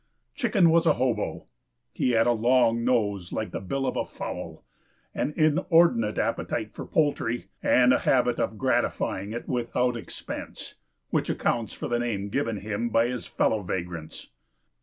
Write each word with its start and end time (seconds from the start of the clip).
Chicken 0.33 0.71
was 0.71 0.87
a 0.87 0.93
"hobo." 0.93 1.45
He 1.93 2.09
had 2.13 2.25
a 2.25 2.31
long 2.31 2.83
nose 2.83 3.31
like 3.31 3.51
the 3.51 3.59
bill 3.59 3.85
of 3.85 3.95
a 3.95 4.03
fowl, 4.03 4.63
an 5.13 5.31
inordinate 5.37 6.17
appetite 6.17 6.73
for 6.73 6.87
poultry, 6.87 7.49
and 7.61 7.93
a 7.93 7.99
habit 7.99 8.39
of 8.39 8.57
gratifying 8.57 9.31
it 9.31 9.47
without 9.47 9.95
expense, 9.95 10.73
which 11.11 11.29
accounts 11.29 11.73
for 11.73 11.87
the 11.87 11.99
name 11.99 12.29
given 12.29 12.61
him 12.61 12.89
by 12.89 13.09
his 13.09 13.27
fellow 13.27 13.61
vagrants. 13.61 14.29